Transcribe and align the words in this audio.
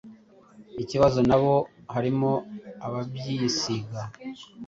ikibazo 0.83 1.19
na 1.29 1.37
bo 1.41 1.53
harimo 1.93 2.31
ababyisiga 2.85 4.01